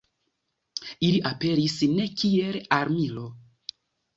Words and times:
Ili 1.09 1.19
aperis 1.31 1.75
ne 1.99 2.07
kiel 2.23 2.59
armilo. 2.79 3.29